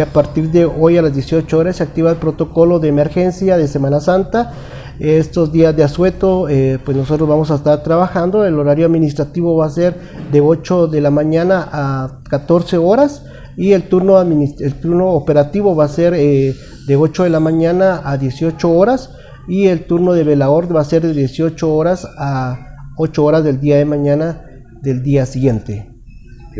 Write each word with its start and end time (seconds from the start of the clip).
a 0.00 0.06
partir 0.06 0.50
de 0.50 0.64
hoy 0.64 0.96
a 0.96 1.02
las 1.02 1.14
18 1.14 1.58
horas 1.58 1.76
se 1.76 1.82
activa 1.82 2.10
el 2.10 2.16
protocolo 2.16 2.78
de 2.78 2.88
emergencia 2.88 3.56
de 3.56 3.68
Semana 3.68 4.00
Santa. 4.00 4.52
Estos 4.98 5.52
días 5.52 5.74
de 5.74 5.82
asueto, 5.82 6.48
eh, 6.48 6.78
pues 6.84 6.96
nosotros 6.96 7.28
vamos 7.28 7.50
a 7.50 7.56
estar 7.56 7.82
trabajando. 7.82 8.44
El 8.44 8.58
horario 8.58 8.86
administrativo 8.86 9.56
va 9.56 9.66
a 9.66 9.70
ser 9.70 9.94
de 10.30 10.40
8 10.40 10.88
de 10.88 11.00
la 11.00 11.10
mañana 11.10 11.68
a 11.72 12.20
14 12.28 12.76
horas 12.76 13.24
y 13.56 13.72
el 13.72 13.84
turno, 13.84 14.20
el 14.20 14.74
turno 14.80 15.10
operativo 15.10 15.74
va 15.74 15.84
a 15.84 15.88
ser 15.88 16.14
eh, 16.14 16.54
de 16.86 16.96
8 16.96 17.24
de 17.24 17.30
la 17.30 17.40
mañana 17.40 18.02
a 18.04 18.16
18 18.16 18.70
horas 18.70 19.10
y 19.48 19.66
el 19.66 19.86
turno 19.86 20.12
de 20.12 20.24
velador 20.24 20.74
va 20.74 20.80
a 20.80 20.84
ser 20.84 21.02
de 21.02 21.14
18 21.14 21.74
horas 21.74 22.06
a 22.18 22.58
8 22.96 23.24
horas 23.24 23.44
del 23.44 23.60
día 23.60 23.76
de 23.76 23.84
mañana 23.84 24.44
del 24.82 25.02
día 25.02 25.26
siguiente 25.26 25.89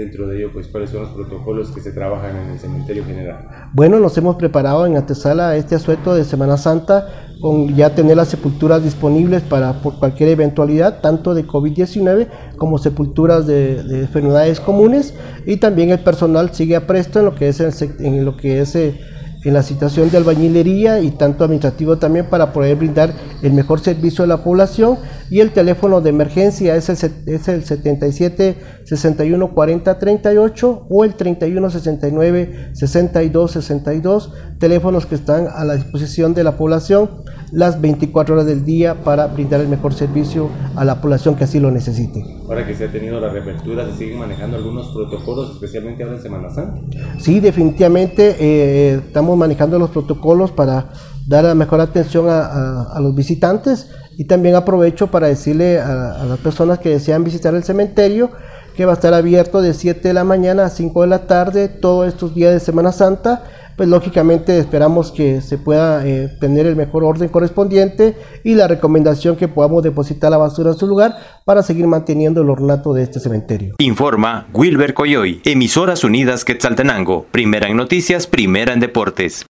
dentro 0.01 0.27
de 0.27 0.39
ello, 0.39 0.51
pues 0.53 0.67
cuáles 0.69 0.91
son 0.91 1.03
los 1.03 1.11
protocolos 1.11 1.71
que 1.71 1.81
se 1.81 1.93
trabajan 1.93 2.37
en 2.37 2.51
el 2.51 2.59
cementerio 2.59 3.05
general. 3.05 3.49
Bueno, 3.73 4.01
nos 4.01 4.17
hemos 4.19 4.37
preparado 4.37 4.87
en 4.87 4.97
antesala 4.97 5.57
este 5.57 5.75
asueto 5.75 6.15
de 6.15 6.25
Semana 6.25 6.57
Santa 6.57 7.09
con 7.41 7.75
ya 7.75 7.95
tener 7.95 8.17
las 8.17 8.29
sepulturas 8.29 8.85
disponibles 8.85 9.43
para 9.43 9.81
por 9.81 9.99
cualquier 9.99 10.29
eventualidad, 10.31 11.01
tanto 11.01 11.35
de 11.35 11.47
COVID-19 11.47 12.29
como 12.59 12.79
sepulturas 12.79 13.47
de, 13.47 13.83
de, 13.83 14.01
enfermedades 14.01 14.61
comunes 14.61 15.15
y 15.47 15.57
también 15.57 15.91
el 15.91 16.01
personal 16.01 16.51
sigue 16.53 16.77
a 16.77 16.87
presto 16.87 17.21
en 17.21 17.25
lo 17.25 17.35
que 17.35 17.49
es 17.49 17.61
en 17.61 18.25
lo 18.25 18.37
que 18.37 18.61
es 18.61 18.77
eh, 18.77 19.01
en 19.45 19.55
la 19.55 19.63
situación 19.63 20.11
de 20.11 20.19
albañilería 20.19 21.01
y 21.01 21.13
tanto 21.13 21.45
administrativo 21.45 21.97
también 21.97 22.27
para 22.27 22.53
poder 22.53 22.77
brindar 22.77 23.13
el 23.43 23.53
mejor 23.53 23.81
servicio 23.81 24.25
a 24.25 24.27
la 24.27 24.45
población 24.45 24.99
y 25.31 25.41
el 25.41 25.53
teléfono 25.53 26.01
de 26.01 26.11
emergencia 26.11 26.77
es 26.77 26.89
el, 26.89 27.13
es 27.27 27.49
el 27.49 27.65
77 27.65 28.57
61 28.85 29.55
40 29.55 29.99
38 29.99 30.87
o 30.89 31.05
el 31.05 31.15
31 31.15 31.71
69 31.71 32.71
62 32.75 33.51
62 33.51 34.33
teléfonos 34.59 35.07
que 35.07 35.15
están 35.15 35.49
a 35.53 35.65
la 35.65 35.75
disposición 35.75 36.35
de 36.35 36.45
la 36.45 36.57
población 36.57 37.11
las 37.53 37.81
24 37.81 38.35
horas 38.35 38.47
del 38.47 38.65
día 38.65 39.03
para 39.03 39.27
brindar 39.27 39.61
el 39.61 39.69
mejor 39.69 39.95
servicio 39.95 40.51
a 40.81 40.85
la 40.87 40.99
población 40.99 41.35
que 41.37 41.45
así 41.45 41.61
lo 41.61 41.71
necesite. 41.71 42.25
Ahora 42.49 42.67
que 42.67 42.75
se 42.75 42.87
ha 42.87 42.91
tenido 42.91 43.21
la 43.21 43.29
reapertura, 43.29 43.85
¿se 43.85 43.99
siguen 43.99 44.19
manejando 44.19 44.57
algunos 44.57 44.89
protocolos, 44.95 45.51
especialmente 45.51 46.03
ahora 46.03 46.17
en 46.17 46.23
Semana 46.23 46.49
Santa? 46.49 46.81
Sí, 47.19 47.39
definitivamente 47.39 48.35
eh, 48.41 49.03
estamos 49.07 49.37
manejando 49.37 49.79
los 49.79 49.91
protocolos 49.91 50.53
para 50.53 50.89
dar 51.29 51.45
la 51.45 51.55
mejor 51.55 51.83
atención 51.83 52.29
a, 52.31 52.99
los 52.99 53.15
visitantes 53.15 53.91
y 54.17 54.25
también 54.25 54.55
aprovecho 54.55 55.09
para 55.09 55.27
decirle 55.27 55.79
a, 55.79 56.23
a 56.23 56.25
las 56.25 56.39
personas 56.39 56.79
que 56.79 56.89
desean 56.89 57.25
visitar 57.25 57.55
el 57.55 57.63
cementerio 57.63 58.31
que 58.77 58.85
va 58.85 58.93
a 58.93 58.95
estar 58.95 59.15
abierto 59.15 59.63
de 59.63 59.75
7 59.75 60.09
de 60.09 60.15
la 60.15 60.25
mañana 60.25 60.67
a 60.67 60.71
5 60.71 61.03
de 61.03 61.07
la 61.07 61.27
tarde 61.27 61.69
todos 61.69 62.09
estos 62.09 62.35
días 62.35 62.53
de 62.53 62.61
Semana 62.61 62.93
Santa 62.93 63.45
pues 63.81 63.89
lógicamente 63.89 64.59
esperamos 64.59 65.11
que 65.11 65.41
se 65.41 65.57
pueda 65.57 66.07
eh, 66.07 66.29
tener 66.39 66.67
el 66.67 66.77
mejor 66.77 67.03
orden 67.03 67.31
correspondiente 67.31 68.15
y 68.45 68.55
la 68.55 68.69
recomendación 68.69 69.37
que 69.37 69.49
podamos 69.49 69.83
depositar 69.83 70.31
la 70.31 70.37
basura 70.37 70.73
en 70.73 70.77
su 70.77 70.87
lugar 70.87 71.17
para 71.47 71.63
seguir 71.63 71.87
manteniendo 71.87 72.43
el 72.43 72.51
ornato 72.51 72.93
de 72.93 73.05
este 73.05 73.21
cementerio. 73.21 73.77
Informa 73.79 74.49
Wilber 74.53 74.93
Coyoy, 74.93 75.41
Emisoras 75.47 76.05
Unidas 76.05 76.45
Quetzaltenango, 76.45 77.25
primera 77.31 77.69
en 77.69 77.79
noticias, 77.79 78.27
primera 78.27 78.75
en 78.75 78.81
deportes. 78.81 79.47